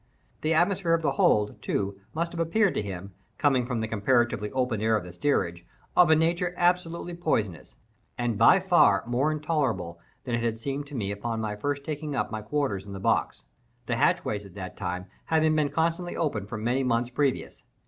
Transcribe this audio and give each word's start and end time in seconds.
The 0.41 0.55
atmosphere 0.55 0.95
of 0.95 1.03
the 1.03 1.11
hold, 1.11 1.61
too, 1.61 1.99
must 2.15 2.31
have 2.31 2.39
appeared 2.39 2.73
to 2.73 2.81
him, 2.81 3.13
coming 3.37 3.67
from 3.67 3.77
the 3.77 3.87
comparatively 3.87 4.51
open 4.51 4.81
air 4.81 4.97
of 4.97 5.03
the 5.03 5.13
steerage, 5.13 5.63
of 5.95 6.09
a 6.09 6.15
nature 6.15 6.55
absolutely 6.57 7.13
poisonous, 7.13 7.75
and 8.17 8.35
by 8.35 8.59
far 8.59 9.03
more 9.05 9.31
intolerable 9.31 9.99
than 10.23 10.33
it 10.33 10.41
had 10.41 10.57
seemed 10.57 10.87
to 10.87 10.95
me 10.95 11.11
upon 11.11 11.39
my 11.39 11.55
first 11.55 11.85
taking 11.85 12.15
up 12.15 12.31
my 12.31 12.41
quarters 12.41 12.87
in 12.87 12.93
the 12.93 12.99
box—the 12.99 13.95
hatchways 13.95 14.43
at 14.43 14.55
that 14.55 14.75
time 14.75 15.05
having 15.25 15.55
been 15.55 15.69
constantly 15.69 16.15
open 16.17 16.47
for 16.47 16.57
many 16.57 16.81
months 16.83 17.11
previous. 17.11 17.61